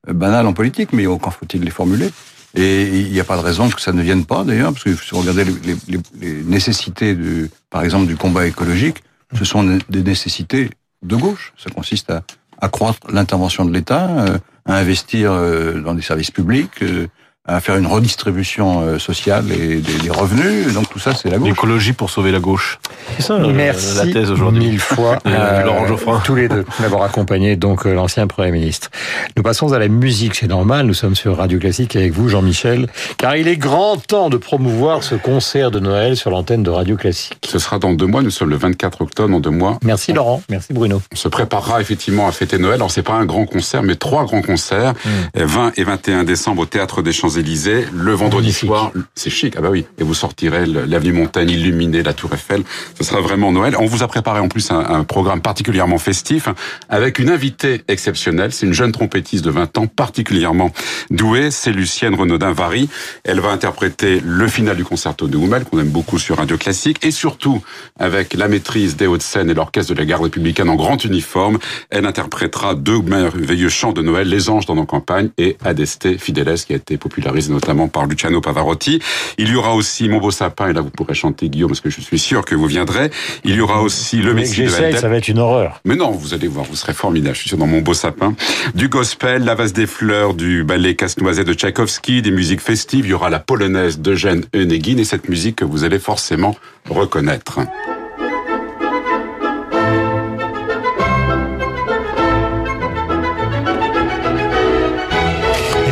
hmm. 0.08 0.12
banales 0.12 0.46
en 0.46 0.52
politique, 0.52 0.92
mais 0.92 1.04
quand 1.04 1.30
faut-il 1.30 1.62
les 1.62 1.70
formuler 1.70 2.10
Et 2.54 3.00
il 3.00 3.10
n'y 3.10 3.20
a 3.20 3.24
pas 3.24 3.36
de 3.36 3.42
raison 3.42 3.68
que 3.68 3.80
ça 3.80 3.92
ne 3.92 4.02
vienne 4.02 4.24
pas, 4.24 4.44
d'ailleurs, 4.44 4.72
parce 4.72 4.84
que 4.84 4.94
si 4.94 5.10
vous 5.10 5.20
regardez 5.20 5.44
les, 5.44 5.76
les, 5.88 6.00
les 6.20 6.42
nécessités, 6.44 7.14
de, 7.14 7.48
par 7.70 7.82
exemple, 7.82 8.06
du 8.06 8.16
combat 8.16 8.46
écologique, 8.46 9.02
ce 9.36 9.44
sont 9.44 9.78
des 9.88 10.02
nécessités 10.02 10.70
de 11.04 11.16
gauche. 11.16 11.52
Ça 11.56 11.70
consiste 11.70 12.10
à 12.10 12.22
accroître 12.60 13.06
l'intervention 13.12 13.64
de 13.64 13.72
l'État, 13.72 14.08
euh, 14.10 14.38
à 14.66 14.78
investir 14.78 15.32
euh, 15.32 15.80
dans 15.80 15.94
des 15.94 16.02
services 16.02 16.30
publics, 16.30 16.82
euh, 16.82 17.06
à 17.46 17.60
faire 17.60 17.76
une 17.76 17.86
redistribution 17.86 18.80
euh, 18.80 18.98
sociale 18.98 19.52
et 19.52 19.76
des, 19.76 20.08
revenus. 20.08 20.72
Donc 20.72 20.88
tout 20.88 20.98
ça, 20.98 21.12
c'est 21.14 21.28
la 21.28 21.36
gauche. 21.36 21.48
L'écologie 21.48 21.92
pour 21.92 22.08
sauver 22.08 22.32
la 22.32 22.38
gauche. 22.38 22.78
C'est 23.16 23.22
ça 23.22 23.36
Merci 23.36 23.96
la 23.96 24.06
thèse 24.06 24.30
aujourd'hui. 24.30 24.64
mille 24.64 24.80
fois 24.80 25.18
euh, 25.26 25.62
Laurent 25.62 25.86
Geoffrin. 25.86 26.22
tous 26.24 26.34
les 26.34 26.48
deux 26.48 26.64
d'avoir 26.80 27.02
accompagné 27.02 27.56
donc 27.56 27.84
euh, 27.84 27.92
l'ancien 27.92 28.26
Premier 28.26 28.50
ministre. 28.50 28.90
Nous 29.36 29.42
passons 29.42 29.74
à 29.74 29.78
la 29.78 29.88
musique, 29.88 30.36
c'est 30.36 30.46
normal. 30.46 30.86
Nous 30.86 30.94
sommes 30.94 31.14
sur 31.14 31.36
Radio 31.36 31.58
Classique 31.58 31.96
avec 31.96 32.12
vous, 32.12 32.30
Jean-Michel, 32.30 32.88
car 33.18 33.36
il 33.36 33.46
est 33.46 33.58
grand 33.58 33.98
temps 33.98 34.30
de 34.30 34.38
promouvoir 34.38 35.02
ce 35.02 35.14
concert 35.14 35.70
de 35.70 35.80
Noël 35.80 36.16
sur 36.16 36.30
l'antenne 36.30 36.62
de 36.62 36.70
Radio 36.70 36.96
Classique. 36.96 37.46
Ce 37.46 37.58
sera 37.58 37.78
dans 37.78 37.92
deux 37.92 38.06
mois. 38.06 38.22
Nous 38.22 38.30
sommes 38.30 38.50
le 38.50 38.56
24 38.56 39.02
octobre, 39.02 39.28
dans 39.28 39.40
deux 39.40 39.50
mois. 39.50 39.78
Merci 39.82 40.14
Laurent. 40.14 40.42
Merci 40.48 40.72
Bruno. 40.72 41.02
On 41.12 41.16
se 41.16 41.28
préparera 41.28 41.82
effectivement 41.82 42.26
à 42.26 42.32
fêter 42.32 42.56
Noël. 42.56 42.76
Alors 42.76 42.90
c'est 42.90 43.02
pas 43.02 43.14
un 43.14 43.26
grand 43.26 43.44
concert, 43.44 43.82
mais 43.82 43.96
trois 43.96 44.24
grands 44.24 44.42
concerts. 44.42 44.94
20 45.34 45.66
hmm. 45.66 45.72
et 45.76 45.84
21 45.84 46.24
décembre 46.24 46.62
au 46.62 46.66
Théâtre 46.66 47.02
des 47.02 47.12
Champs 47.12 47.33
Élysées, 47.38 47.86
le 47.92 48.12
vendredi 48.12 48.52
soir. 48.52 48.92
C'est 49.14 49.30
chic, 49.30 49.54
ah 49.56 49.60
bah 49.60 49.70
oui. 49.70 49.86
Et 49.98 50.04
vous 50.04 50.14
sortirez 50.14 50.66
l'avenue 50.66 51.12
Montaigne 51.12 51.50
illuminée, 51.50 52.02
la 52.02 52.12
Tour 52.12 52.32
Eiffel. 52.34 52.62
Ce 52.98 53.04
sera 53.04 53.20
vraiment 53.20 53.52
Noël. 53.52 53.76
On 53.78 53.86
vous 53.86 54.02
a 54.02 54.08
préparé 54.08 54.40
en 54.40 54.48
plus 54.48 54.70
un, 54.70 55.04
programme 55.04 55.40
particulièrement 55.40 55.98
festif 55.98 56.48
avec 56.88 57.18
une 57.18 57.30
invitée 57.30 57.82
exceptionnelle. 57.88 58.52
C'est 58.52 58.66
une 58.66 58.72
jeune 58.72 58.92
trompettiste 58.92 59.44
de 59.44 59.50
20 59.50 59.78
ans 59.78 59.86
particulièrement 59.86 60.72
douée. 61.10 61.50
C'est 61.50 61.72
Lucienne 61.72 62.14
Renaudin-Vary. 62.14 62.88
Elle 63.24 63.40
va 63.40 63.50
interpréter 63.50 64.20
le 64.24 64.48
final 64.48 64.76
du 64.76 64.84
concerto 64.84 65.26
de 65.26 65.36
Hummel 65.36 65.64
qu'on 65.64 65.78
aime 65.78 65.88
beaucoup 65.88 66.18
sur 66.18 66.38
Radio 66.38 66.56
Classique 66.56 67.04
et 67.04 67.10
surtout 67.10 67.62
avec 67.98 68.34
la 68.34 68.48
maîtrise 68.48 68.96
des 68.96 69.06
Hauts-de-Seine 69.06 69.50
et 69.50 69.54
l'orchestre 69.54 69.92
de 69.94 69.98
la 69.98 70.04
garde 70.04 70.24
républicaine 70.24 70.68
en 70.68 70.76
grand 70.76 71.02
uniforme. 71.04 71.58
Elle 71.90 72.06
interprétera 72.06 72.74
deux 72.74 73.00
merveilleux 73.02 73.68
chants 73.68 73.92
de 73.92 74.02
Noël, 74.02 74.28
Les 74.28 74.48
Anges 74.48 74.66
dans 74.66 74.76
nos 74.76 74.86
campagnes 74.86 75.30
et 75.38 75.56
Adeste 75.64 76.18
Fideles 76.18 76.64
qui 76.66 76.72
a 76.72 76.76
été 76.76 76.96
popularisé 77.24 77.52
notamment 77.52 77.88
par 77.88 78.06
Luciano 78.06 78.40
Pavarotti. 78.40 79.00
Il 79.38 79.48
y 79.48 79.56
aura 79.56 79.74
aussi 79.74 80.08
Mon 80.08 80.18
beau 80.18 80.30
sapin, 80.30 80.68
et 80.68 80.72
là 80.72 80.82
vous 80.82 80.90
pourrez 80.90 81.14
chanter 81.14 81.48
Guillaume, 81.48 81.70
parce 81.70 81.80
que 81.80 81.88
je 81.88 82.00
suis 82.00 82.18
sûr 82.18 82.44
que 82.44 82.54
vous 82.54 82.66
viendrez. 82.66 83.10
Il 83.44 83.54
y 83.54 83.60
aura 83.60 83.80
aussi 83.80 84.18
Le 84.18 84.34
Messie 84.34 84.64
de 84.64 84.68
ça 84.68 85.08
va 85.08 85.16
être 85.16 85.28
une 85.28 85.38
horreur. 85.38 85.80
Mais 85.84 85.96
non, 85.96 86.10
vous 86.10 86.34
allez 86.34 86.48
voir, 86.48 86.66
vous 86.66 86.76
serez 86.76 86.92
formidable, 86.92 87.34
je 87.34 87.40
suis 87.40 87.48
sûr, 87.48 87.58
dans 87.58 87.66
Mon 87.66 87.80
beau 87.80 87.94
sapin. 87.94 88.34
Du 88.74 88.88
gospel, 88.88 89.44
La 89.44 89.54
vase 89.54 89.72
des 89.72 89.86
fleurs, 89.86 90.34
du 90.34 90.64
ballet 90.64 90.94
Casse-Noisette 90.94 91.46
de 91.46 91.54
Tchaïkovski, 91.54 92.20
des 92.20 92.30
musiques 92.30 92.60
festives, 92.60 93.06
il 93.06 93.10
y 93.10 93.14
aura 93.14 93.30
la 93.30 93.40
polonaise 93.40 93.98
d'Eugène 93.98 94.44
Onegin, 94.54 94.98
et 94.98 95.04
cette 95.04 95.28
musique 95.28 95.56
que 95.56 95.64
vous 95.64 95.84
allez 95.84 95.98
forcément 95.98 96.56
reconnaître. 96.90 97.60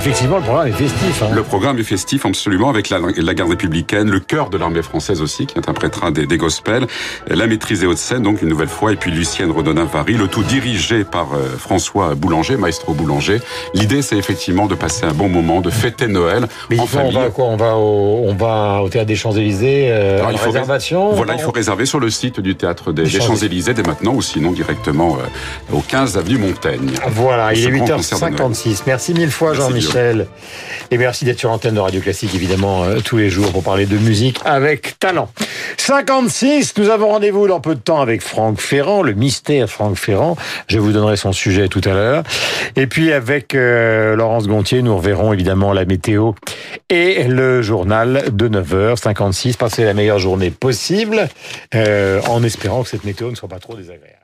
Effectivement, 0.04 0.38
le 0.38 0.42
programme 0.42 0.66
est 0.66 0.72
festif. 0.72 1.22
Hein. 1.22 1.28
Le 1.32 1.42
programme 1.44 1.78
est 1.78 1.84
festif, 1.84 2.26
absolument, 2.26 2.68
avec 2.68 2.90
la, 2.90 2.98
la 3.16 3.34
garde 3.34 3.50
républicaine, 3.50 4.10
le 4.10 4.18
cœur 4.18 4.50
de 4.50 4.58
l'armée 4.58 4.82
française 4.82 5.22
aussi, 5.22 5.46
qui 5.46 5.56
interprétera 5.56 6.10
des, 6.10 6.26
des 6.26 6.38
gospels, 6.38 6.88
la 7.28 7.46
maîtrise 7.46 7.82
des 7.82 7.86
Hauts-de-Seine, 7.86 8.24
donc 8.24 8.42
une 8.42 8.48
nouvelle 8.48 8.66
fois, 8.66 8.92
et 8.92 8.96
puis 8.96 9.12
Lucienne 9.12 9.52
Redonin-Vary, 9.52 10.14
le 10.14 10.26
tout 10.26 10.42
dirigé 10.42 11.04
par 11.04 11.34
euh, 11.34 11.56
François 11.56 12.16
Boulanger, 12.16 12.56
maestro 12.56 12.94
Boulanger. 12.94 13.40
L'idée, 13.74 14.02
c'est 14.02 14.16
effectivement 14.16 14.66
de 14.66 14.74
passer 14.74 15.06
un 15.06 15.12
bon 15.12 15.28
moment, 15.28 15.60
de 15.60 15.70
fêter 15.70 16.08
Noël 16.08 16.48
Mais 16.68 16.80
en 16.80 16.86
famille. 16.86 17.16
On 17.16 17.20
va 17.20 17.30
quoi 17.30 17.44
On 17.44 17.56
va 17.56 17.76
au, 17.76 18.24
on 18.26 18.34
va 18.34 18.82
au 18.82 18.88
théâtre 18.88 19.06
des 19.06 19.14
Champs-Élysées, 19.14 19.86
euh, 19.92 20.20
il 20.32 20.36
faut 20.36 20.50
réservation 20.50 21.12
Voilà, 21.12 21.34
il 21.34 21.40
faut 21.40 21.52
réserver 21.52 21.86
sur 21.86 22.00
le 22.00 22.10
site 22.10 22.40
du 22.40 22.56
théâtre 22.56 22.90
des, 22.90 23.08
Champs-Élysées 23.08 23.74
dès 23.74 23.84
maintenant, 23.84 24.14
ou 24.14 24.22
sinon 24.22 24.50
directement 24.50 25.16
euh, 25.20 25.76
au 25.76 25.80
15 25.80 26.18
avenue 26.18 26.38
Montaigne. 26.38 26.90
Voilà, 27.06 27.54
il 27.54 27.64
est 27.64 27.70
8h56. 27.70 28.82
Merci 28.88 29.14
mille 29.14 29.30
fois, 29.30 29.54
Jean-Michel. 29.54 29.91
Et 29.94 30.96
merci 30.96 31.26
d'être 31.26 31.38
sur 31.38 31.50
l'antenne 31.50 31.74
de 31.74 31.80
Radio 31.80 32.00
Classique, 32.00 32.34
évidemment, 32.34 32.84
euh, 32.84 33.00
tous 33.00 33.18
les 33.18 33.28
jours 33.28 33.52
pour 33.52 33.62
parler 33.62 33.84
de 33.84 33.98
musique 33.98 34.38
avec 34.42 34.98
talent. 34.98 35.28
56, 35.76 36.78
nous 36.78 36.88
avons 36.88 37.08
rendez-vous 37.08 37.46
dans 37.46 37.60
peu 37.60 37.74
de 37.74 37.80
temps 37.80 38.00
avec 38.00 38.22
Franck 38.22 38.58
Ferrand, 38.58 39.02
le 39.02 39.12
mystère 39.12 39.68
Franck 39.68 39.96
Ferrand. 39.96 40.36
Je 40.68 40.78
vous 40.78 40.92
donnerai 40.92 41.16
son 41.16 41.32
sujet 41.32 41.68
tout 41.68 41.82
à 41.84 41.90
l'heure. 41.90 42.22
Et 42.74 42.86
puis 42.86 43.12
avec 43.12 43.54
euh, 43.54 44.16
Laurence 44.16 44.48
Gontier, 44.48 44.80
nous 44.80 44.96
reverrons 44.96 45.34
évidemment 45.34 45.74
la 45.74 45.84
météo 45.84 46.32
et 46.88 47.24
le 47.24 47.60
journal 47.60 48.24
de 48.32 48.48
9h56. 48.48 49.58
Passez 49.58 49.84
la 49.84 49.92
meilleure 49.92 50.20
journée 50.20 50.50
possible, 50.50 51.28
euh, 51.74 52.22
en 52.28 52.42
espérant 52.42 52.82
que 52.82 52.88
cette 52.88 53.04
météo 53.04 53.30
ne 53.30 53.34
soit 53.34 53.48
pas 53.48 53.58
trop 53.58 53.76
désagréable. 53.76 54.21